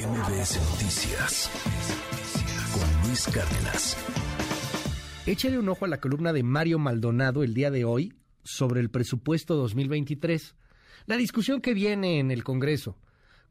MBS 0.00 0.58
Noticias 0.70 1.50
con 2.72 3.06
Luis 3.06 3.26
Cárdenas. 3.26 3.98
Échale 5.26 5.58
un 5.58 5.68
ojo 5.68 5.84
a 5.84 5.88
la 5.88 6.00
columna 6.00 6.32
de 6.32 6.42
Mario 6.42 6.78
Maldonado 6.78 7.42
el 7.42 7.52
día 7.52 7.70
de 7.70 7.84
hoy 7.84 8.14
sobre 8.42 8.80
el 8.80 8.88
presupuesto 8.88 9.56
2023. 9.56 10.54
La 11.04 11.18
discusión 11.18 11.60
que 11.60 11.74
viene 11.74 12.18
en 12.18 12.30
el 12.30 12.44
Congreso. 12.44 12.96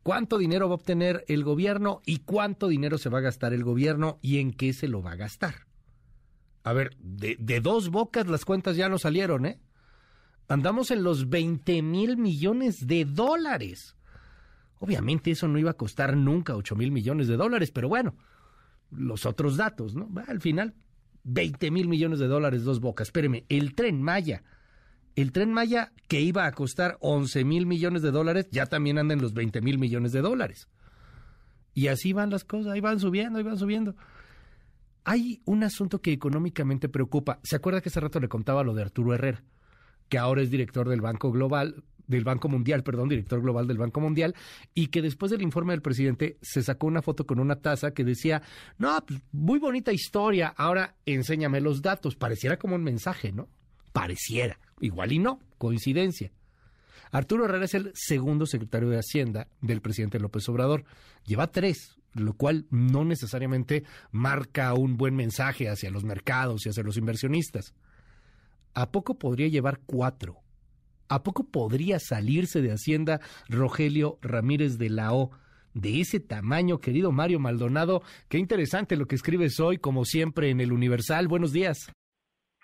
¿Cuánto 0.02 0.40
dinero 0.40 0.68
va 0.68 0.72
a 0.72 0.76
obtener 0.78 1.24
el 1.28 1.44
gobierno 1.44 2.02
y 2.04 2.20
cuánto 2.20 2.68
dinero 2.68 2.98
se 2.98 3.10
va 3.10 3.20
a 3.20 3.22
gastar 3.22 3.54
el 3.54 3.64
gobierno 3.64 4.18
y 4.24 4.40
en 4.40 4.52
qué 4.52 4.74
se 4.74 4.88
lo 4.88 5.04
va 5.04 5.12
a 5.12 5.18
gastar? 5.18 5.68
A 6.64 6.74
ver, 6.74 6.98
de, 6.98 7.36
de 7.40 7.62
dos 7.62 7.90
bocas 7.90 8.26
las 8.26 8.44
cuentas 8.44 8.76
ya 8.76 8.90
no 8.90 8.98
salieron, 8.98 9.46
¿eh? 9.46 9.60
Andamos 10.48 10.90
en 10.90 11.04
los 11.04 11.30
20 11.30 11.84
mil 11.84 12.18
millones 12.18 12.88
de 12.88 13.06
dólares. 13.06 13.99
Obviamente 14.80 15.32
eso 15.32 15.48
no 15.48 15.60
iba 15.60 15.72
a 15.72 15.78
costar 15.78 16.16
nunca 16.16 16.56
8 16.56 16.76
mil 16.76 16.92
millones 16.92 17.28
de 17.28 17.38
dólares, 17.38 17.72
pero 17.72 17.90
bueno, 17.90 18.16
los 18.92 19.26
otros 19.26 19.58
datos, 19.58 19.94
¿no? 19.94 20.10
Al 20.28 20.40
final, 20.40 20.74
20 21.24 21.70
mil 21.72 21.88
millones 21.88 22.20
de 22.20 22.28
dólares, 22.28 22.64
dos 22.64 22.80
bocas. 22.80 23.10
Espéreme, 23.10 23.46
el 23.50 23.76
tren 23.76 24.02
Maya, 24.02 24.44
el 25.16 25.32
tren 25.32 25.52
Maya 25.52 25.92
que 26.08 26.22
iba 26.22 26.46
a 26.46 26.52
costar 26.54 26.98
11 27.02 27.44
mil 27.44 27.66
millones 27.66 28.02
de 28.02 28.12
dólares, 28.12 28.48
ya 28.52 28.66
también 28.66 28.98
anda 28.98 29.14
en 29.14 29.22
los 29.22 29.34
20 29.34 29.62
mil 29.62 29.78
millones 29.78 30.12
de 30.14 30.22
dólares. 30.22 30.70
Y 31.74 31.88
así 31.88 32.14
van 32.14 32.30
las 32.30 32.46
cosas, 32.46 32.74
ahí 32.74 32.82
van 32.82 33.00
subiendo, 33.00 33.38
ahí 33.38 33.44
van 33.44 33.58
subiendo. 33.58 33.96
Hay 35.04 35.42
un 35.46 35.64
asunto 35.64 36.02
que 36.02 36.12
económicamente 36.12 36.90
preocupa. 36.90 37.40
¿Se 37.44 37.56
acuerda 37.56 37.82
que 37.82 37.90
hace 37.90 38.00
rato 38.00 38.20
le 38.20 38.28
contaba 38.28 38.64
lo 38.64 38.74
de 38.74 38.84
Arturo 38.84 39.14
Herrera? 39.14 39.44
que 40.10 40.18
ahora 40.18 40.42
es 40.42 40.50
director 40.50 40.90
del 40.90 41.02
Banco 41.02 41.32
Global, 41.32 41.84
del 42.10 42.26
Banco 42.26 42.50
Mundial, 42.50 42.84
perdón, 42.84 43.08
director 43.08 43.40
global 43.42 43.68
del 43.68 43.78
Banco 43.78 44.02
Mundial, 44.02 44.36
y 44.74 44.88
que 44.88 45.02
después 45.02 45.32
del 45.32 45.44
informe 45.44 45.74
del 45.74 45.82
presidente 45.82 46.38
se 46.42 46.62
sacó 46.64 46.88
una 46.88 47.02
foto 47.02 47.26
con 47.26 47.40
una 47.40 47.56
taza 47.56 47.92
que 47.92 48.04
decía, 48.04 48.42
no, 48.78 48.98
pues, 49.08 49.22
muy 49.32 49.60
bonita 49.60 49.94
historia, 49.94 50.54
ahora 50.58 50.96
enséñame 51.06 51.62
los 51.62 51.82
datos. 51.82 52.16
Pareciera 52.16 52.58
como 52.58 52.76
un 52.76 52.84
mensaje, 52.84 53.32
¿no? 53.32 53.48
Pareciera, 53.94 54.60
igual 54.82 55.14
y 55.14 55.20
no, 55.20 55.40
coincidencia. 55.58 56.32
Arturo 57.12 57.46
Herrera 57.46 57.66
es 57.66 57.74
el 57.76 57.92
segundo 57.94 58.46
secretario 58.46 58.90
de 58.90 58.98
Hacienda 58.98 59.48
del 59.62 59.82
presidente 59.82 60.20
López 60.20 60.48
Obrador. 60.50 60.86
Lleva 61.26 61.52
tres, 61.52 61.98
lo 62.14 62.34
cual 62.34 62.66
no 62.72 63.06
necesariamente 63.06 63.84
marca 64.12 64.74
un 64.74 64.98
buen 64.98 65.16
mensaje 65.16 65.70
hacia 65.70 65.92
los 65.92 66.04
mercados 66.04 66.66
y 66.66 66.70
hacia 66.70 66.84
los 66.84 66.98
inversionistas. 66.98 67.74
¿A 68.74 68.92
poco 68.92 69.18
podría 69.18 69.48
llevar 69.48 69.80
cuatro? 69.86 70.42
¿A 71.12 71.24
poco 71.24 71.44
podría 71.44 71.98
salirse 71.98 72.62
de 72.62 72.72
Hacienda 72.72 73.20
Rogelio 73.50 74.20
Ramírez 74.22 74.78
de 74.78 74.92
la 74.92 75.12
O? 75.12 75.32
De 75.74 76.00
ese 76.02 76.20
tamaño, 76.20 76.80
querido 76.80 77.12
Mario 77.12 77.40
Maldonado, 77.40 78.02
qué 78.28 78.38
interesante 78.38 78.96
lo 78.96 79.08
que 79.08 79.16
escribes 79.16 79.60
hoy, 79.60 79.80
como 79.80 80.06
siempre, 80.06 80.52
en 80.52 80.62
el 80.62 80.72
Universal. 80.72 81.28
Buenos 81.28 81.52
días. 81.52 81.92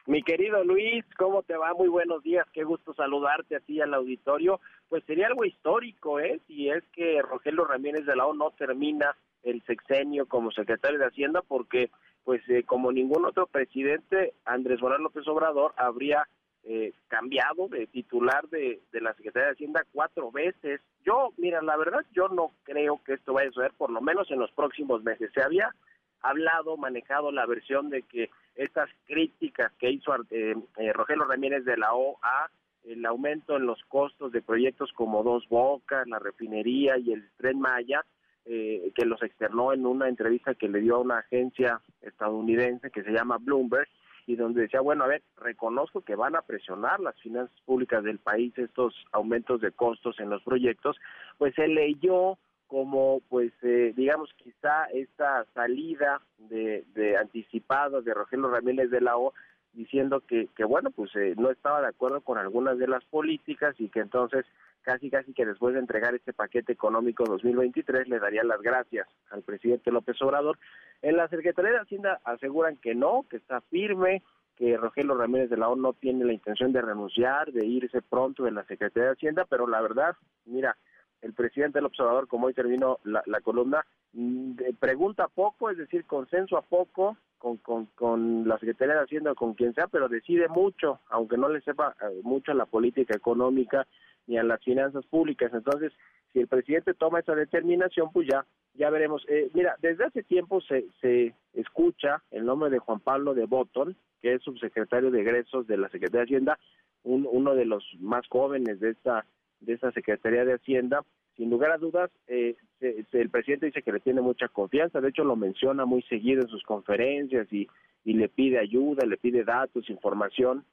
Mi 0.06 0.22
querido 0.22 0.64
Luis, 0.64 1.04
¿cómo 1.18 1.42
te 1.42 1.58
va? 1.58 1.74
Muy 1.74 1.88
buenos 1.88 2.22
días, 2.22 2.46
qué 2.54 2.64
gusto 2.64 2.94
saludarte 2.94 3.56
a 3.56 3.60
ti 3.62 3.82
al 3.82 3.96
auditorio. 3.96 4.60
Pues 4.90 5.04
sería 5.06 5.26
algo 5.26 5.44
histórico, 5.44 6.20
¿eh? 6.20 6.40
Si 6.46 6.70
es 6.70 6.84
que 6.94 7.20
Rogelio 7.24 7.66
Ramírez 7.66 8.06
de 8.06 8.16
la 8.16 8.28
O 8.28 8.36
no 8.36 8.52
termina 8.52 9.16
el 9.42 9.64
sexenio 9.64 10.28
como 10.28 10.52
secretario 10.52 11.00
de 11.00 11.06
Hacienda, 11.06 11.42
porque 11.48 11.90
pues 12.24 12.42
eh, 12.50 12.64
como 12.64 12.92
ningún 12.92 13.26
otro 13.26 13.48
presidente, 13.48 14.34
Andrés 14.46 14.82
Manuel 14.82 15.02
López 15.02 15.28
Obrador 15.28 15.74
habría 15.78 16.28
eh, 16.68 16.94
cambiado 17.08 17.68
de 17.68 17.88
titular 17.88 18.48
de, 18.50 18.82
de, 18.92 19.02
la 19.02 19.14
Secretaría 19.14 19.48
de 19.48 19.54
Hacienda 19.54 19.86
cuatro 19.92 20.32
veces. 20.32 20.82
Yo, 21.06 21.32
mira, 21.38 21.62
la 21.62 21.78
verdad, 21.78 22.04
yo 22.12 22.28
no 22.28 22.52
creo 22.64 23.02
que 23.06 23.14
esto 23.14 23.34
vaya 23.34 23.50
a 23.50 23.52
suceder, 23.52 23.74
por 23.78 23.92
lo 23.92 24.02
menos 24.02 24.30
en 24.32 24.40
los 24.40 24.52
próximos 24.52 25.04
meses. 25.04 25.32
Se 25.34 25.44
había 25.44 25.74
hablado, 26.22 26.76
manejado 26.78 27.32
la 27.32 27.46
versión 27.46 27.90
de 27.90 28.02
que 28.02 28.30
estas 28.56 28.90
críticas 29.06 29.72
que 29.80 29.92
hizo 29.92 30.12
eh, 30.32 30.56
eh, 30.78 30.94
Rogelio 30.94 31.26
Ramírez 31.26 31.66
de 31.66 31.78
la 31.78 31.94
OA, 31.94 32.50
el 32.84 33.06
aumento 33.06 33.58
en 33.58 33.66
los 33.66 33.84
costos 33.86 34.32
de 34.32 34.42
proyectos 34.42 34.92
como 34.94 35.24
Dos 35.24 35.48
Bocas, 35.50 36.08
la 36.08 36.20
refinería 36.20 36.98
y 36.98 37.14
el 37.14 37.30
Tren 37.38 37.60
Maya, 37.60 38.04
eh, 38.46 38.92
que 38.96 39.06
los 39.06 39.22
externó 39.24 39.74
en 39.74 39.86
una 39.86 40.08
entrevista 40.08 40.54
que 40.54 40.70
le 40.70 40.80
dio 40.80 40.96
a 40.96 41.00
una 41.00 41.20
agencia 41.20 41.82
estadounidense 42.02 42.92
que 42.92 43.04
se 43.04 43.12
llama 43.12 43.38
Bloomberg 43.40 43.88
y 44.28 44.36
donde 44.36 44.62
decía, 44.62 44.82
bueno, 44.82 45.04
a 45.04 45.08
ver, 45.08 45.22
reconozco 45.38 46.02
que 46.02 46.16
van 46.16 46.36
a 46.36 46.42
presionar 46.42 47.00
las 47.00 47.20
finanzas 47.22 47.56
públicas 47.66 48.04
del 48.04 48.20
país 48.20 48.58
estos 48.58 48.96
aumentos 49.12 49.62
de 49.62 49.72
costos 49.72 50.20
en 50.20 50.30
los 50.30 50.42
proyectos, 50.44 50.98
pues 51.38 51.54
se 51.56 51.68
leyó 51.68 52.38
como, 52.68 53.22
pues, 53.30 53.54
eh, 53.62 53.94
digamos, 53.96 54.34
quizá 54.38 54.86
esta 54.86 55.46
salida 55.54 56.22
de, 56.38 56.84
de 56.96 57.18
anticipada 57.18 58.02
de 58.02 58.14
Rogelio 58.14 58.50
Ramírez 58.50 58.90
de 58.90 59.02
la 59.02 59.18
O 59.18 59.34
diciendo 59.74 60.22
que, 60.22 60.48
que 60.56 60.64
bueno, 60.64 60.90
pues 60.90 61.16
eh, 61.16 61.36
no 61.38 61.52
estaba 61.52 61.82
de 61.82 61.88
acuerdo 61.88 62.22
con 62.22 62.38
algunas 62.38 62.78
de 62.78 62.88
las 62.88 63.04
políticas 63.06 63.76
y 63.78 63.90
que 63.90 64.00
entonces 64.00 64.46
casi 64.86 65.10
casi 65.10 65.34
que 65.34 65.46
después 65.46 65.74
de 65.74 65.80
entregar 65.80 66.14
este 66.14 66.32
paquete 66.32 66.72
económico 66.72 67.26
2023 67.26 68.08
le 68.08 68.20
daría 68.20 68.44
las 68.44 68.62
gracias 68.62 69.08
al 69.32 69.42
presidente 69.42 69.92
López 69.92 70.22
Obrador. 70.22 70.60
En 71.02 71.18
la 71.18 71.28
Secretaría 71.28 71.72
de 71.72 71.80
Hacienda 71.80 72.22
aseguran 72.24 72.78
que 72.78 72.94
no, 72.94 73.26
que 73.28 73.38
está 73.38 73.62
firme, 73.62 74.22
que 74.56 74.78
Rogelio 74.78 75.16
Ramírez 75.16 75.50
de 75.50 75.58
la 75.58 75.70
ONU 75.70 75.82
no 75.82 75.94
tiene 75.94 76.24
la 76.24 76.34
intención 76.34 76.72
de 76.72 76.84
renunciar, 76.84 77.52
de 77.52 77.66
irse 77.66 78.02
pronto 78.04 78.44
de 78.44 78.52
la 78.52 78.64
Secretaría 78.66 79.08
de 79.10 79.16
Hacienda, 79.16 79.46
pero 79.50 79.68
la 79.68 79.82
verdad, 79.82 80.16
mira, 80.46 80.78
el 81.22 81.34
presidente 81.34 81.82
López 81.82 82.00
Obrador, 82.02 82.28
como 82.28 82.46
hoy 82.46 82.54
terminó 82.54 83.00
la, 83.04 83.24
columna, 83.42 83.84
mm, 84.14 84.52
pregunta 84.80 85.28
poco, 85.28 85.72
es 85.72 85.78
decir, 85.78 86.06
consenso 86.06 86.58
a 86.58 86.62
poco 86.62 87.18
con, 87.40 87.58
con, 87.58 87.88
con 87.96 88.48
la 88.48 88.60
Secretaría 88.60 88.94
de 88.94 89.04
Hacienda 89.04 89.32
o 89.32 89.36
con 89.36 89.56
quien 89.56 89.74
sea, 89.74 89.88
pero 89.88 90.08
decide 90.08 90.48
mucho, 90.48 91.00
aunque 91.10 91.38
no 91.38 91.50
le 91.50 91.62
sepa 91.62 91.96
eh, 92.02 92.22
mucho 92.22 92.54
la 92.54 92.68
política 92.68 93.16
económica 93.16 93.88
ni 94.28 94.38
a 94.38 94.44
las 94.44 94.64
finanzas 94.64 95.06
públicas. 95.06 95.52
Entonces, 95.54 95.92
si 96.34 96.40
el 96.40 96.48
presidente 96.48 96.94
toma 96.94 97.20
esa 97.20 97.36
determinación, 97.36 98.12
pues 98.12 98.28
ya, 98.28 98.46
ya 98.74 98.90
veremos. 98.90 99.26
Eh, 99.30 99.50
mira, 99.54 99.76
desde 99.82 100.06
hace 100.06 100.24
tiempo 100.24 100.62
se, 100.62 100.86
se 101.02 101.34
escucha 101.54 102.22
el 102.32 102.46
nombre 102.46 102.70
de 102.70 102.80
Juan 102.80 103.00
Pablo 103.00 103.34
de 103.34 103.46
Botton, 103.46 103.96
que 104.22 104.34
es 104.34 104.44
subsecretario 104.44 105.12
de 105.12 105.22
egresos 105.22 105.68
de 105.68 105.78
la 105.78 105.90
Secretaría 105.90 106.22
de 106.22 106.26
Hacienda, 106.26 106.60
un, 107.04 107.28
uno 107.30 107.56
de 107.56 107.66
los 107.66 107.84
más 108.00 108.28
jóvenes 108.28 108.80
de 108.80 108.90
esta, 108.90 109.26
de 109.62 109.74
esta 109.74 109.92
Secretaría 109.92 110.44
de 110.44 110.56
Hacienda. 110.56 111.06
Sin 111.38 111.50
lugar 111.50 111.72
a 111.72 111.78
dudas, 111.78 112.10
eh, 112.28 112.56
el 112.80 113.30
presidente 113.30 113.66
dice 113.66 113.82
que 113.82 113.92
le 113.92 114.00
tiene 114.00 114.22
mucha 114.22 114.48
confianza, 114.48 115.02
de 115.02 115.10
hecho 115.10 115.26
lo 115.26 115.36
menciona 115.36 115.86
muy 115.86 116.02
seguido 116.04 116.42
en 116.42 116.48
sus 116.48 116.64
conferencias 116.64 117.52
y, 117.52 117.68
y 118.06 118.14
le 118.14 118.30
pide 118.30 118.58
ayuda, 118.58 119.06
le 119.06 119.18
pide 119.18 119.44
datos, 119.44 119.90
información, 119.90 120.64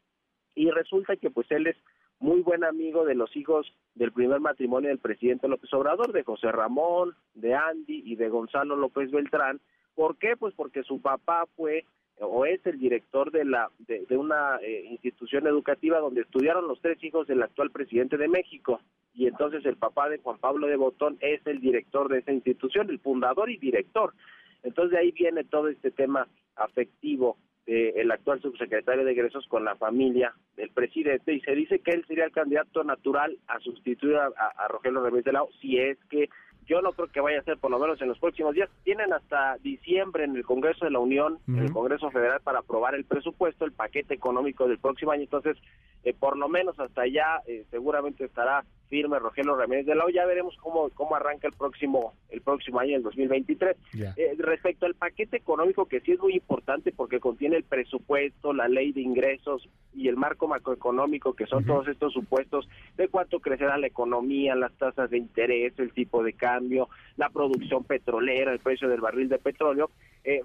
y 0.55 0.71
resulta 0.71 1.17
que 1.17 1.31
pues 1.31 1.51
él 1.51 1.67
es 1.67 1.77
muy 2.23 2.41
buen 2.41 2.63
amigo 2.65 3.05
de 3.05 3.17
los 3.17 3.37
hijos 3.37 3.67
del 3.97 4.13
primer 4.13 4.41
matrimonio 4.41 4.89
del 4.89 4.99
presidente 4.99 5.49
López 5.49 5.73
Obrador, 5.75 6.13
de 6.13 6.23
José 6.23 6.53
Ramón, 6.53 7.15
de 7.35 7.55
Andy 7.55 8.03
y 8.07 8.15
de 8.15 8.29
Gonzalo 8.29 8.77
López 8.77 9.11
Beltrán. 9.11 9.61
¿Por 9.97 10.17
qué? 10.17 10.37
Pues 10.37 10.55
porque 10.55 10.85
su 10.85 11.03
papá 11.03 11.47
fue 11.57 11.85
o 12.21 12.47
es 12.47 12.65
el 12.67 12.79
director 12.79 13.33
de 13.33 13.45
la 13.45 13.71
de, 13.81 14.07
una 14.17 14.59
eh, 14.63 14.87
institución 14.91 15.47
educativa 15.49 15.99
donde 15.99 16.21
estudiaron 16.21 16.69
los 16.69 16.81
tres 16.81 17.03
hijos 17.03 17.27
del 17.27 17.43
actual 17.43 17.71
presidente 17.71 18.17
de 18.17 18.29
México 18.29 18.81
y 19.15 19.27
entonces 19.27 19.65
el 19.67 19.77
papá 19.77 20.09
de 20.09 20.19
Juan 20.19 20.39
Pablo 20.39 20.69
de 20.69 20.77
Botón 20.77 21.19
es 21.21 21.45
el 21.47 21.61
director 21.61 22.09
de 22.09 22.19
esa 22.19 22.33
institución, 22.33 22.89
el 22.89 23.01
fundador 23.01 23.51
y 23.51 23.59
director. 23.59 24.15
Entonces 24.63 24.93
de 24.93 24.99
ahí 24.99 25.11
viene 25.11 25.43
todo 25.43 25.69
este 25.69 25.91
tema 25.91 26.29
afectivo 26.55 27.37
el 27.67 28.11
actual 28.11 28.41
subsecretario 28.41 29.05
de 29.05 29.13
egresos 29.13 29.47
con 29.47 29.65
la 29.65 29.77
familia 29.77 30.35
del 30.57 30.71
presidente 30.71 31.33
y 31.33 31.41
se 31.41 31.55
dice 31.55 31.79
que 31.79 31.93
él 31.93 32.05
sería 32.07 32.25
el 32.25 32.33
candidato 32.33 32.83
natural 32.83 33.39
a 33.47 33.61
sustituir 33.61 34.17
a, 34.17 34.69
Rogelio 34.69 35.03
Ramírez 35.03 35.25
de 35.25 35.33
Lao 35.33 35.49
si 35.61 35.79
es 35.79 35.97
que 36.11 36.29
yo 36.67 36.81
no 36.81 36.93
creo 36.93 37.09
que 37.09 37.21
vaya 37.21 37.41
a 37.41 37.45
ser 37.45 37.59
por 37.59 37.71
lo 37.71 37.79
menos 37.79 38.01
en 38.01 38.09
los 38.09 38.19
próximos 38.19 38.55
días. 38.55 38.71
Tienen 38.85 39.13
hasta 39.13 39.57
diciembre 39.59 40.25
en 40.25 40.37
el 40.37 40.45
Congreso 40.45 40.85
de 40.85 40.93
la 40.93 41.01
Unión, 41.01 41.39
en 41.49 41.59
el 41.59 41.73
Congreso 41.73 42.11
Federal, 42.11 42.41
para 42.43 42.61
aprobar 42.61 42.95
el 42.95 43.05
presupuesto, 43.05 43.65
el 43.65 43.73
paquete 43.73 44.15
económico 44.15 44.69
del 44.69 44.79
próximo 44.79 45.11
año. 45.11 45.23
Entonces, 45.23 45.57
eh, 46.05 46.15
por 46.19 46.37
lo 46.37 46.49
menos 46.49 46.79
hasta 46.79 47.03
allá 47.03 47.41
eh, 47.47 47.65
seguramente 47.71 48.25
estará 48.25 48.65
firme 48.93 49.19
Rogelio 49.19 49.57
Ramírez 49.57 49.87
de 49.87 49.95
la 49.95 50.05
O. 50.05 50.11
Ya 50.11 50.27
veremos 50.27 50.55
cómo, 50.59 50.91
cómo 50.91 51.17
arranca 51.17 51.49
el 51.49 51.55
próximo 51.55 52.13
el 52.29 52.43
próximo 52.43 52.79
año, 52.79 52.99
el 52.99 53.03
2023. 53.03 53.75
Eh, 53.95 54.35
respecto 54.37 54.85
al 54.85 54.95
paquete 54.95 55.39
económico, 55.39 55.87
que 55.87 56.01
sí 56.01 56.13
es 56.13 56.21
muy 56.21 56.35
importante 56.35 56.93
porque 56.93 57.19
contiene 57.19 57.57
el 57.57 57.65
presupuesto, 57.65 58.53
la 58.53 58.69
ley 58.69 58.93
de 58.93 59.01
ingresos 59.01 59.67
y 59.95 60.09
el 60.09 60.17
marco 60.19 60.47
macroeconómico, 60.47 61.33
que 61.33 61.47
son 61.47 61.65
todos 61.65 61.89
estos 61.89 62.13
supuestos 62.13 62.69
de 62.99 63.09
cuánto 63.09 63.41
crecerá 63.41 63.79
la 63.79 63.87
economía, 63.87 64.55
las 64.55 64.73
tasas 64.75 65.09
de 65.09 65.17
interés, 65.17 65.73
el 65.79 65.95
tipo 65.95 66.23
de 66.23 66.35
cambio, 66.35 66.91
la 67.17 67.31
producción 67.31 67.85
petrolera, 67.85 68.53
el 68.53 68.59
precio 68.59 68.91
del 68.91 69.01
barril 69.01 69.31
de 69.31 69.39
petróleo. 69.39 69.91
Eh, 70.23 70.43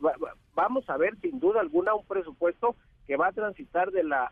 vamos 0.55 0.89
a 0.89 0.95
ver 0.95 1.17
sin 1.19 1.41
duda 1.41 1.59
alguna 1.59 1.95
un 1.95 2.05
presupuesto 2.05 2.77
que 3.07 3.17
va 3.17 3.27
a 3.27 3.33
transitar 3.33 3.91
de 3.91 4.05
la 4.05 4.31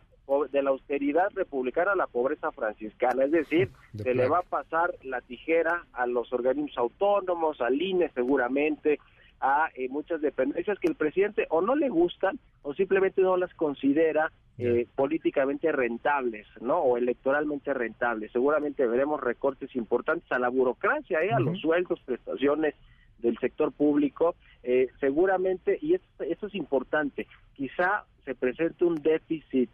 de 0.51 0.63
la 0.63 0.71
austeridad 0.71 1.29
republicana 1.33 1.91
a 1.91 1.95
la 1.95 2.07
pobreza 2.07 2.51
franciscana, 2.51 3.25
es 3.25 3.31
decir, 3.31 3.69
se 3.97 4.13
le 4.13 4.27
va 4.27 4.39
a 4.39 4.43
pasar 4.43 4.93
la 5.03 5.21
tijera 5.21 5.85
a 5.93 6.07
los 6.07 6.31
organismos 6.33 6.77
autónomos, 6.77 7.61
al 7.61 7.81
INE 7.81 8.09
seguramente, 8.13 8.99
a 9.41 9.69
eh, 9.75 9.89
muchas 9.89 10.21
dependencias 10.21 10.79
que 10.79 10.87
el 10.87 10.95
presidente 10.95 11.45
o 11.49 11.61
no 11.61 11.75
le 11.75 11.89
gustan 11.89 12.39
o 12.63 12.73
simplemente 12.73 13.21
no 13.21 13.37
las 13.37 13.53
considera 13.53 14.31
eh, 14.57 14.87
políticamente 14.95 15.69
rentables, 15.73 16.47
¿no? 16.61 16.77
O 16.77 16.97
electoralmente 16.97 17.73
rentables. 17.73 18.31
Seguramente 18.31 18.87
veremos 18.87 19.19
recortes 19.19 19.75
importantes 19.75 20.31
a 20.31 20.39
la 20.39 20.47
burocracia, 20.47 21.21
¿eh? 21.21 21.31
a 21.31 21.41
los 21.41 21.59
sueldos, 21.59 21.99
prestaciones 22.05 22.73
del 23.19 23.37
sector 23.39 23.73
público. 23.73 24.35
Eh, 24.63 24.87
seguramente, 25.01 25.77
y 25.81 25.95
esto, 25.95 26.23
eso 26.23 26.47
es 26.47 26.55
importante, 26.55 27.27
quizá 27.53 28.05
se 28.25 28.35
presente 28.35 28.83
un 28.83 28.95
déficit 28.95 29.69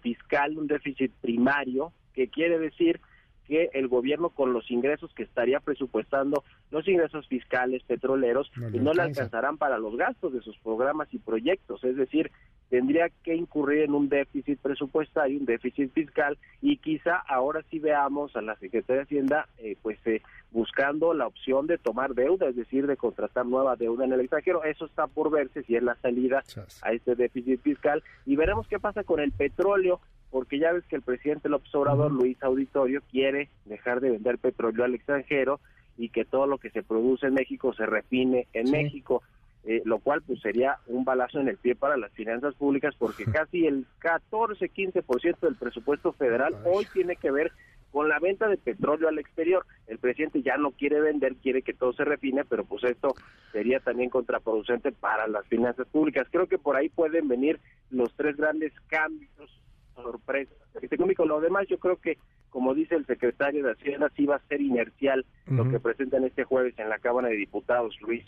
fiscal, 0.00 0.56
un 0.56 0.66
déficit 0.66 1.10
primario, 1.20 1.92
que 2.14 2.28
quiere 2.28 2.58
decir 2.58 3.00
que 3.46 3.70
el 3.72 3.88
gobierno 3.88 4.28
con 4.28 4.52
los 4.52 4.70
ingresos 4.70 5.10
que 5.14 5.22
estaría 5.22 5.58
presupuestando, 5.60 6.44
los 6.70 6.86
ingresos 6.86 7.26
fiscales 7.28 7.82
petroleros, 7.82 8.52
no, 8.56 8.68
no 8.68 8.92
le 8.92 9.02
alcanzarán 9.02 9.56
para 9.56 9.78
los 9.78 9.96
gastos 9.96 10.34
de 10.34 10.42
sus 10.42 10.58
programas 10.58 11.08
y 11.12 11.18
proyectos. 11.18 11.82
Es 11.82 11.96
decir, 11.96 12.30
tendría 12.70 13.08
que 13.22 13.34
incurrir 13.34 13.82
en 13.82 13.94
un 13.94 14.08
déficit 14.08 14.58
presupuestario, 14.60 15.38
un 15.38 15.46
déficit 15.46 15.92
fiscal, 15.92 16.38
y 16.60 16.76
quizá 16.76 17.16
ahora 17.28 17.62
sí 17.70 17.78
veamos 17.78 18.34
a 18.36 18.42
la 18.42 18.56
Secretaría 18.56 18.98
de 18.98 19.02
Hacienda 19.04 19.48
eh, 19.58 19.76
pues 19.82 19.98
eh, 20.06 20.22
buscando 20.50 21.14
la 21.14 21.26
opción 21.26 21.66
de 21.66 21.78
tomar 21.78 22.14
deuda, 22.14 22.48
es 22.48 22.56
decir, 22.56 22.86
de 22.86 22.96
contratar 22.96 23.46
nueva 23.46 23.76
deuda 23.76 24.04
en 24.04 24.12
el 24.12 24.20
extranjero. 24.20 24.64
Eso 24.64 24.86
está 24.86 25.06
por 25.06 25.30
verse 25.30 25.62
si 25.62 25.76
es 25.76 25.82
la 25.82 25.96
salida 25.96 26.42
a 26.82 26.92
este 26.92 27.14
déficit 27.14 27.60
fiscal 27.62 28.02
y 28.26 28.36
veremos 28.36 28.66
qué 28.68 28.78
pasa 28.78 29.04
con 29.04 29.20
el 29.20 29.32
petróleo 29.32 30.00
porque 30.30 30.58
ya 30.58 30.72
ves 30.72 30.84
que 30.84 30.96
el 30.96 31.02
presidente 31.02 31.48
López 31.48 31.74
Obrador, 31.74 32.12
Luis 32.12 32.36
Auditorio, 32.42 33.02
quiere 33.10 33.48
dejar 33.64 34.00
de 34.00 34.10
vender 34.10 34.38
petróleo 34.38 34.84
al 34.84 34.94
extranjero 34.94 35.60
y 35.96 36.10
que 36.10 36.24
todo 36.24 36.46
lo 36.46 36.58
que 36.58 36.70
se 36.70 36.82
produce 36.82 37.26
en 37.26 37.34
México 37.34 37.72
se 37.74 37.86
refine 37.86 38.46
en 38.52 38.70
México, 38.70 39.22
eh, 39.64 39.82
lo 39.84 39.98
cual 39.98 40.22
pues 40.22 40.40
sería 40.40 40.78
un 40.86 41.04
balazo 41.04 41.40
en 41.40 41.48
el 41.48 41.56
pie 41.56 41.74
para 41.74 41.96
las 41.96 42.12
finanzas 42.12 42.54
públicas 42.54 42.94
porque 42.98 43.24
casi 43.32 43.66
el 43.66 43.86
14-15% 44.00 45.40
del 45.40 45.56
presupuesto 45.56 46.12
federal 46.12 46.56
hoy 46.64 46.86
tiene 46.92 47.16
que 47.16 47.30
ver 47.30 47.52
con 47.90 48.08
la 48.08 48.18
venta 48.18 48.48
de 48.48 48.58
petróleo 48.58 49.08
al 49.08 49.18
exterior. 49.18 49.64
El 49.86 49.98
presidente 49.98 50.42
ya 50.42 50.56
no 50.56 50.72
quiere 50.72 51.00
vender, 51.00 51.36
quiere 51.36 51.62
que 51.62 51.72
todo 51.72 51.92
se 51.94 52.04
refine, 52.04 52.44
pero 52.44 52.64
pues 52.64 52.84
esto 52.84 53.14
sería 53.52 53.80
también 53.80 54.10
contraproducente 54.10 54.92
para 54.92 55.26
las 55.26 55.46
finanzas 55.46 55.86
públicas. 55.88 56.28
Creo 56.30 56.46
que 56.46 56.58
por 56.58 56.76
ahí 56.76 56.90
pueden 56.90 57.28
venir 57.28 57.60
los 57.90 58.14
tres 58.14 58.36
grandes 58.36 58.72
cambios 58.88 59.58
sorpresa 60.02 60.52
económico. 60.80 61.24
Lo 61.24 61.40
demás 61.40 61.66
yo 61.68 61.78
creo 61.78 61.96
que, 61.96 62.18
como 62.58 62.74
dice 62.74 62.96
el 62.96 63.06
secretario 63.06 63.64
de 63.64 63.70
Hacienda, 63.70 64.10
sí 64.16 64.26
va 64.26 64.34
a 64.34 64.48
ser 64.48 64.60
inercial 64.60 65.24
lo 65.46 65.70
que 65.70 65.78
presentan 65.78 66.24
este 66.24 66.42
jueves 66.42 66.74
en 66.76 66.88
la 66.88 66.98
Cámara 66.98 67.28
de 67.28 67.36
Diputados, 67.36 67.94
Luis. 68.00 68.24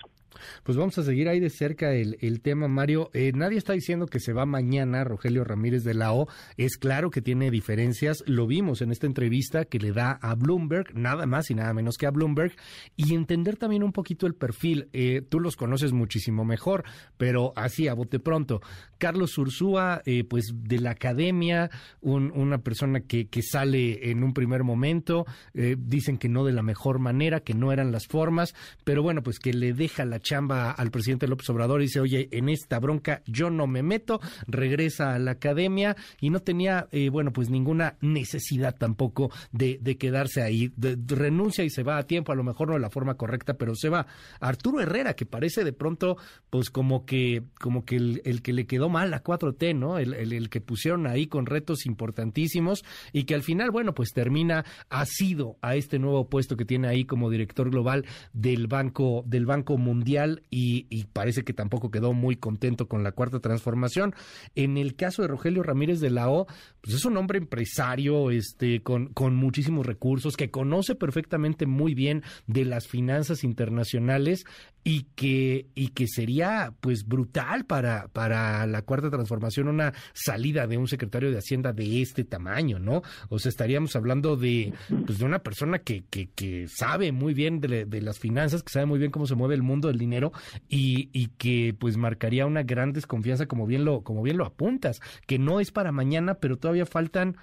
Pues 0.62 0.78
vamos 0.78 0.96
a 0.98 1.02
seguir 1.02 1.28
ahí 1.28 1.40
de 1.40 1.50
cerca 1.50 1.92
el, 1.92 2.16
el 2.20 2.40
tema, 2.40 2.68
Mario. 2.68 3.10
Eh, 3.12 3.32
nadie 3.34 3.58
está 3.58 3.72
diciendo 3.72 4.06
que 4.06 4.20
se 4.20 4.32
va 4.32 4.46
mañana 4.46 5.02
Rogelio 5.02 5.42
Ramírez 5.42 5.82
de 5.82 5.94
la 5.94 6.12
O. 6.12 6.28
Es 6.56 6.76
claro 6.76 7.10
que 7.10 7.20
tiene 7.20 7.50
diferencias. 7.50 8.22
Lo 8.24 8.46
vimos 8.46 8.82
en 8.82 8.92
esta 8.92 9.08
entrevista 9.08 9.64
que 9.64 9.80
le 9.80 9.90
da 9.90 10.12
a 10.22 10.36
Bloomberg, 10.36 10.94
nada 10.94 11.26
más 11.26 11.50
y 11.50 11.56
nada 11.56 11.74
menos 11.74 11.98
que 11.98 12.06
a 12.06 12.12
Bloomberg. 12.12 12.52
Y 12.94 13.14
entender 13.14 13.56
también 13.56 13.82
un 13.82 13.92
poquito 13.92 14.28
el 14.28 14.34
perfil. 14.34 14.88
Eh, 14.92 15.22
tú 15.28 15.40
los 15.40 15.56
conoces 15.56 15.92
muchísimo 15.92 16.44
mejor, 16.44 16.84
pero 17.16 17.52
así 17.56 17.88
a 17.88 17.94
bote 17.94 18.20
pronto. 18.20 18.60
Carlos 18.98 19.36
Ursúa, 19.38 20.02
eh, 20.04 20.22
pues 20.22 20.52
de 20.54 20.78
la 20.78 20.90
academia, 20.90 21.70
un, 22.00 22.30
una 22.32 22.58
persona 22.58 23.00
que, 23.00 23.28
que, 23.28 23.42
sale 23.42 24.10
en 24.10 24.19
un 24.24 24.34
primer 24.34 24.64
momento, 24.64 25.26
eh, 25.54 25.76
dicen 25.78 26.18
que 26.18 26.28
no 26.28 26.44
de 26.44 26.52
la 26.52 26.62
mejor 26.62 26.98
manera, 26.98 27.40
que 27.40 27.54
no 27.54 27.72
eran 27.72 27.92
las 27.92 28.06
formas, 28.06 28.54
pero 28.84 29.02
bueno, 29.02 29.22
pues 29.22 29.38
que 29.38 29.52
le 29.52 29.72
deja 29.72 30.04
la 30.04 30.20
chamba 30.20 30.70
al 30.70 30.90
presidente 30.90 31.28
López 31.28 31.48
Obrador 31.50 31.80
y 31.80 31.84
dice, 31.84 32.00
oye, 32.00 32.28
en 32.32 32.48
esta 32.48 32.78
bronca 32.78 33.22
yo 33.26 33.50
no 33.50 33.66
me 33.66 33.82
meto, 33.82 34.20
regresa 34.46 35.14
a 35.14 35.18
la 35.18 35.32
academia 35.32 35.96
y 36.20 36.30
no 36.30 36.40
tenía, 36.40 36.88
eh, 36.92 37.08
bueno, 37.10 37.32
pues 37.32 37.50
ninguna 37.50 37.96
necesidad 38.00 38.76
tampoco 38.76 39.30
de, 39.52 39.78
de 39.80 39.96
quedarse 39.96 40.42
ahí, 40.42 40.72
renuncia 41.06 41.64
y 41.64 41.70
se 41.70 41.82
va 41.82 41.98
a 41.98 42.06
tiempo, 42.06 42.32
a 42.32 42.36
lo 42.36 42.44
mejor 42.44 42.68
no 42.68 42.74
de 42.74 42.80
la 42.80 42.90
forma 42.90 43.14
correcta, 43.14 43.54
pero 43.54 43.74
se 43.74 43.88
va. 43.88 44.06
Arturo 44.40 44.80
Herrera, 44.80 45.14
que 45.14 45.26
parece 45.26 45.64
de 45.64 45.72
pronto, 45.72 46.16
pues 46.48 46.70
como 46.70 47.04
que, 47.04 47.42
como 47.60 47.84
que 47.84 47.96
el, 47.96 48.22
el 48.24 48.42
que 48.42 48.52
le 48.52 48.66
quedó 48.66 48.88
mal 48.88 49.12
a 49.14 49.22
4T, 49.22 49.76
¿no? 49.76 49.98
El, 49.98 50.14
el, 50.14 50.32
el 50.32 50.48
que 50.48 50.60
pusieron 50.60 51.06
ahí 51.06 51.26
con 51.26 51.46
retos 51.46 51.86
importantísimos 51.86 52.84
y 53.12 53.24
que 53.24 53.34
al 53.34 53.42
final, 53.42 53.70
bueno, 53.70 53.94
pues 53.94 53.99
termina 54.08 54.64
asido 54.88 55.56
a 55.62 55.76
este 55.76 55.98
nuevo 55.98 56.28
puesto 56.28 56.56
que 56.56 56.64
tiene 56.64 56.88
ahí 56.88 57.04
como 57.04 57.30
director 57.30 57.70
global 57.70 58.06
del 58.32 58.66
Banco, 58.66 59.22
del 59.26 59.46
Banco 59.46 59.76
Mundial 59.76 60.42
y, 60.50 60.86
y 60.90 61.04
parece 61.04 61.44
que 61.44 61.52
tampoco 61.52 61.90
quedó 61.90 62.12
muy 62.12 62.36
contento 62.36 62.88
con 62.88 63.02
la 63.02 63.12
cuarta 63.12 63.40
transformación. 63.40 64.14
En 64.54 64.76
el 64.76 64.96
caso 64.96 65.22
de 65.22 65.28
Rogelio 65.28 65.62
Ramírez 65.62 66.00
de 66.00 66.10
la 66.10 66.30
O, 66.30 66.46
pues 66.80 66.96
es 66.96 67.04
un 67.04 67.16
hombre 67.16 67.38
empresario, 67.38 68.30
este, 68.30 68.82
con, 68.82 69.08
con 69.08 69.34
muchísimos 69.34 69.86
recursos, 69.86 70.36
que 70.36 70.50
conoce 70.50 70.94
perfectamente 70.94 71.66
muy 71.66 71.94
bien 71.94 72.22
de 72.46 72.64
las 72.64 72.86
finanzas 72.86 73.44
internacionales 73.44 74.44
y 74.82 75.02
que, 75.14 75.66
y 75.74 75.88
que 75.88 76.06
sería 76.06 76.72
pues 76.80 77.06
brutal 77.06 77.66
para, 77.66 78.08
para 78.08 78.66
la 78.66 78.82
cuarta 78.82 79.10
transformación 79.10 79.68
una 79.68 79.92
salida 80.14 80.66
de 80.66 80.78
un 80.78 80.88
secretario 80.88 81.30
de 81.30 81.38
Hacienda 81.38 81.72
de 81.72 82.00
este 82.00 82.24
tamaño, 82.24 82.78
¿no? 82.78 83.02
O 83.28 83.38
sea, 83.38 83.50
estaríamos 83.50 83.94
hablando 83.94 84.36
de, 84.36 84.72
pues, 85.06 85.18
de 85.18 85.24
una 85.24 85.40
persona 85.40 85.80
que, 85.80 86.04
que, 86.08 86.30
que 86.30 86.66
sabe 86.68 87.12
muy 87.12 87.34
bien 87.34 87.60
de, 87.60 87.84
de, 87.84 88.00
las 88.00 88.18
finanzas, 88.18 88.62
que 88.62 88.72
sabe 88.72 88.86
muy 88.86 88.98
bien 88.98 89.10
cómo 89.10 89.26
se 89.26 89.34
mueve 89.34 89.54
el 89.54 89.62
mundo 89.62 89.88
del 89.88 89.98
dinero 89.98 90.32
y, 90.68 91.10
y 91.12 91.28
que 91.36 91.74
pues 91.78 91.96
marcaría 91.96 92.46
una 92.46 92.62
gran 92.62 92.92
desconfianza, 92.92 93.46
como 93.46 93.66
bien 93.66 93.84
lo, 93.84 94.02
como 94.02 94.22
bien 94.22 94.38
lo 94.38 94.46
apuntas, 94.46 95.00
que 95.26 95.38
no 95.38 95.60
es 95.60 95.70
para 95.70 95.92
mañana, 95.92 96.34
pero 96.34 96.56
todavía 96.56 96.69
faltan 96.86 97.36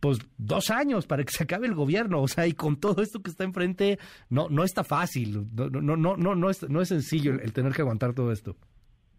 pues 0.00 0.18
dos 0.38 0.70
años 0.70 1.06
para 1.06 1.24
que 1.24 1.32
se 1.32 1.44
acabe 1.44 1.66
el 1.66 1.74
gobierno, 1.74 2.22
o 2.22 2.28
sea, 2.28 2.46
y 2.46 2.54
con 2.54 2.80
todo 2.80 3.02
esto 3.02 3.20
que 3.22 3.30
está 3.30 3.44
enfrente, 3.44 3.98
no, 4.30 4.48
no 4.48 4.64
está 4.64 4.82
fácil, 4.82 5.46
no, 5.54 5.68
no, 5.68 5.96
no, 5.96 6.16
no, 6.16 6.34
no 6.34 6.50
es, 6.50 6.68
no 6.68 6.80
es 6.80 6.88
sencillo 6.88 7.32
el, 7.32 7.40
el 7.40 7.52
tener 7.52 7.72
que 7.74 7.82
aguantar 7.82 8.14
todo 8.14 8.32
esto. 8.32 8.56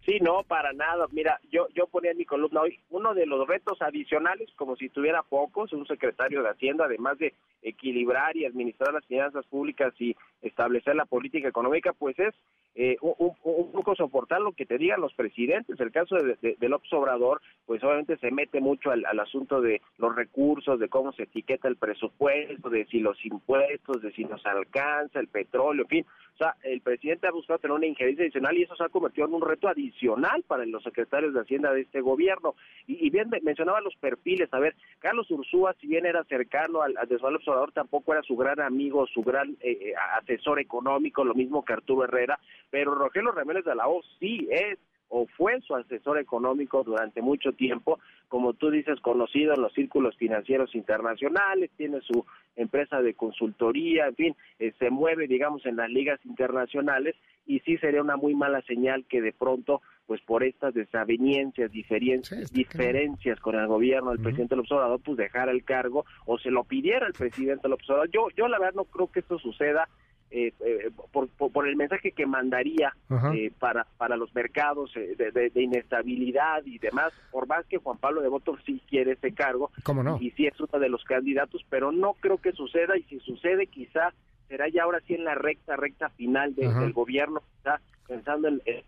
Sí, 0.06 0.18
no, 0.20 0.44
para 0.48 0.74
nada. 0.74 1.06
Mira, 1.12 1.40
yo 1.52 1.68
yo 1.76 1.86
ponía 1.86 2.12
en 2.12 2.18
mi 2.18 2.26
columna 2.26 2.62
hoy 2.62 2.80
uno 2.90 3.14
de 3.14 3.28
los 3.28 3.48
retos 3.48 3.80
adicionales, 3.82 4.50
como 4.56 4.76
si 4.76 4.90
tuviera 4.90 5.22
pocos, 5.22 5.72
un 5.74 5.86
secretario 5.86 6.42
de 6.42 6.50
Hacienda, 6.50 6.86
además 6.86 7.20
de 7.20 7.36
equilibrar 7.62 8.36
y 8.36 8.46
administrar 8.46 8.94
las 8.94 9.06
finanzas 9.06 9.46
públicas 9.48 9.94
y 10.00 10.16
establecer 10.42 10.96
la 10.96 11.06
política 11.06 11.48
económica, 11.48 11.94
pues 11.94 12.18
es 12.20 12.34
eh, 12.74 12.96
un, 13.02 13.36
poco 13.72 13.96
soportar 13.96 14.40
lo 14.40 14.54
que 14.54 14.66
te 14.66 14.78
digan 14.78 15.02
los 15.02 15.14
presidentes. 15.14 15.80
El 15.80 15.92
caso 15.92 16.16
de, 16.16 16.56
de, 16.58 16.70
López 16.70 16.92
Obrador, 16.94 17.42
pues 17.66 17.84
obviamente 17.84 18.18
se 18.18 18.32
mete 18.32 18.62
mucho 18.62 18.92
al, 18.92 19.20
asunto 19.20 19.62
de 19.62 19.82
los 19.98 20.16
recursos, 20.16 20.80
de 20.80 20.88
cómo 20.88 21.12
se 21.12 21.24
etiqueta 21.24 21.68
el 21.68 21.76
presupuesto, 21.76 22.70
de 22.70 22.86
si 22.86 23.00
los 23.00 23.24
impuestos, 23.26 24.02
de 24.02 24.12
si 24.14 24.24
nos 24.24 24.46
alcanza 24.46 25.20
el 25.20 25.28
petróleo, 25.28 25.84
en 25.84 25.90
fin. 25.90 26.06
O 26.36 26.38
sea, 26.38 26.56
el 26.64 26.82
presidente 26.82 27.28
ha 27.28 27.32
buscado 27.32 27.60
tener 27.60 27.76
una 27.76 27.86
injerencia 27.86 28.24
adicional 28.24 28.58
y 28.58 28.64
eso 28.64 28.76
se 28.76 28.84
ha 28.84 28.90
convertido 28.90 29.28
en 29.28 29.34
un 29.34 29.42
reto 29.42 29.68
adicional 29.68 30.44
para 30.48 30.66
los 30.66 30.82
secretarios 30.82 31.34
de 31.34 31.42
Hacienda 31.42 31.74
de 31.74 31.82
este 31.82 32.02
gobierno. 32.02 32.56
Y, 32.88 33.10
bien, 33.10 33.30
mencionaba 33.44 33.82
los 33.82 33.96
perfiles. 33.98 34.50
A 34.54 34.60
ver, 34.60 34.76
Carlos 35.00 35.30
Ursúa, 35.30 35.76
si 35.80 35.88
bien 35.88 36.06
era 36.06 36.24
cercano 36.24 36.82
al, 36.82 36.98
al 36.98 37.08
Obrador, 37.52 37.72
tampoco 37.72 38.14
era 38.14 38.24
su 38.24 38.36
gran 38.36 38.60
amigo, 38.60 39.06
su 39.08 39.22
gran 39.22 39.58
eh, 39.62 39.94
asesor 40.20 40.60
económico, 40.60 41.24
lo 41.24 41.36
mismo 41.36 41.64
que 41.64 41.74
Arturo 41.74 42.06
Herrera, 42.06 42.40
pero 42.70 42.96
Rogelio 42.96 43.32
Ramírez 43.32 43.66
de 43.66 43.76
la 43.76 43.88
O 43.88 44.02
sí 44.20 44.48
es 44.50 44.80
o 45.14 45.28
fue 45.38 45.60
su 45.62 45.76
asesor 45.76 46.18
económico 46.20 46.84
durante 46.84 47.22
mucho 47.22 47.52
tiempo, 47.52 48.00
como 48.30 48.54
tú 48.54 48.72
dices, 48.72 49.00
conocido 49.02 49.54
en 49.54 49.62
los 49.62 49.74
círculos 49.74 50.16
financieros 50.16 50.74
internacionales, 50.74 51.70
tiene 51.76 52.00
su 52.00 52.26
empresa 52.56 53.02
de 53.02 53.14
consultoría, 53.14 54.08
en 54.08 54.16
fin, 54.16 54.36
eh, 54.58 54.72
se 54.80 54.90
mueve, 54.90 55.28
digamos, 55.28 55.66
en 55.66 55.76
las 55.76 55.90
ligas 55.90 56.20
internacionales 56.26 57.16
y 57.52 57.60
sí 57.60 57.78
sería 57.80 58.02
una 58.02 58.16
muy 58.16 58.34
mala 58.34 58.62
señal 58.62 59.04
que 59.10 59.22
de 59.22 59.34
pronto, 59.34 59.82
pues 60.08 60.22
por 60.22 60.42
estas 60.42 60.74
desavenencias, 60.74 61.70
diferencias, 61.70 62.48
sí, 62.48 62.56
diferencias 62.56 63.42
con 63.42 63.56
el 63.56 63.68
gobierno 63.68 64.12
del 64.12 64.20
uh 64.20 64.22
-huh. 64.22 64.24
presidente 64.24 64.56
López 64.56 64.72
Obrador, 64.72 65.02
pues 65.04 65.18
dejara 65.18 65.52
el 65.52 65.66
cargo 65.66 66.06
o 66.26 66.38
se 66.38 66.50
lo 66.50 66.64
pidiera 66.64 67.08
el 67.08 67.14
presidente 67.14 67.68
López 67.68 67.90
Obrador. 67.90 68.10
Yo, 68.10 68.30
yo 68.38 68.48
la 68.48 68.58
verdad 68.58 68.76
no 68.76 68.86
creo 68.86 69.12
que 69.12 69.20
esto 69.20 69.38
suceda, 69.38 69.90
eh, 70.34 70.54
eh, 70.62 70.92
por, 71.12 71.28
por, 71.28 71.52
por, 71.52 71.68
el 71.68 71.76
mensaje 71.76 72.14
que 72.14 72.26
mandaría 72.26 72.96
eh, 73.34 73.52
para, 73.60 73.86
para 73.98 74.16
los 74.16 74.34
mercados 74.34 74.96
eh, 74.96 75.14
de, 75.18 75.32
de, 75.32 75.50
de, 75.50 75.62
inestabilidad 75.62 76.66
y 76.66 76.78
demás, 76.80 77.12
por 77.32 77.48
más 77.48 77.66
que 77.66 77.80
Juan 77.80 77.98
Pablo 77.98 78.22
de 78.22 78.30
Voto 78.30 78.56
sí 78.66 78.82
quiere 78.90 79.12
ese 79.12 79.34
cargo 79.34 79.72
no? 79.94 80.18
y 80.22 80.32
sí 80.32 80.48
es 80.48 80.58
uno 80.58 80.80
de 80.80 80.88
los 80.88 81.04
candidatos, 81.04 81.66
pero 81.70 81.92
no 81.92 82.14
creo 82.14 82.38
que 82.38 82.54
suceda 82.54 82.98
y 82.98 83.04
si 83.04 83.20
sucede 83.20 83.68
quizá 83.68 84.14
será 84.52 84.68
ya 84.68 84.84
ahora 84.84 85.00
sí 85.08 85.14
en 85.14 85.24
la 85.24 85.34
recta, 85.34 85.78
recta 85.78 86.10
final 86.10 86.54
de, 86.56 86.68
del 86.68 86.92
gobierno, 86.92 87.42
está 87.58 87.80
pensando 88.06 88.50
en 88.50 88.62
el 88.66 88.84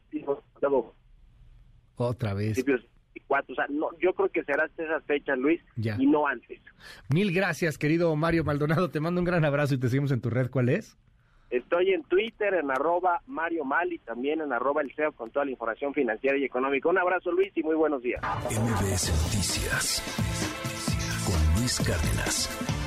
otra 1.96 2.34
vez. 2.34 2.58
2024. 2.58 3.53
O 3.53 3.55
sea, 3.55 3.65
no, 3.70 3.88
yo 4.01 4.13
creo 4.13 4.27
que 4.29 4.43
será 4.43 4.65
hasta 4.65 4.84
esas 4.84 5.03
fechas, 5.05 5.38
Luis, 5.38 5.62
Ya. 5.77 5.96
y 5.98 6.05
no 6.05 6.27
antes. 6.27 6.60
Mil 7.10 7.32
gracias, 7.34 7.77
querido 7.77 8.13
Mario 8.17 8.43
Maldonado. 8.43 8.89
Te 8.89 9.00
mando 9.00 9.22
un 9.22 9.25
gran 9.25 9.46
abrazo 9.46 9.75
y 9.75 9.77
te 9.79 9.88
seguimos 9.88 10.12
en 10.12 10.20
tu 10.20 10.29
red. 10.29 10.50
¿Cuál 10.50 10.67
es? 10.67 10.98
Estoy 11.50 11.93
en 11.93 12.03
Twitter, 12.03 12.55
en 12.55 12.70
arroba 12.70 13.22
Mario 13.27 13.63
Mal 13.63 13.93
y 13.93 14.00
también 14.00 14.41
en 14.41 14.51
arroba 14.51 14.82
el 14.82 14.93
CEO 14.93 15.13
con 15.13 15.32
toda 15.32 15.46
la 15.46 15.51
información 15.51 15.93
financiera 15.93 16.38
y 16.38 16.43
económica. 16.43 16.89
Un 16.89 16.98
abrazo, 16.98 17.32
Luis, 17.32 17.53
y 17.55 17.63
muy 17.63 17.75
buenos 17.75 18.01
días. 18.01 18.20
MBS 18.50 19.12
Noticias 19.24 20.01
con 21.25 21.60
Luis 21.62 21.79
Cárdenas. 21.88 22.82